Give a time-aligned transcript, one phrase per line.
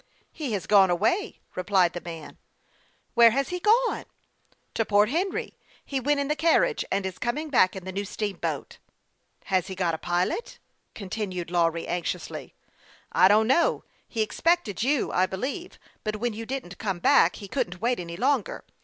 [0.31, 2.39] He has gone away," replied the man."
[3.13, 6.19] Where has he gone?" 4* 42 HASTE AND WASTE, OK" To Port Henry; he went
[6.19, 8.79] in the carriage, and is coming back in the new steamboat.""
[9.53, 10.57] Has he got a pilot?"
[10.95, 12.53] continued Lawry, anx iously."
[13.11, 17.47] I don't know; he expected you, I believe; but when you didn't come back, he
[17.47, 18.65] couldn't wait any longer.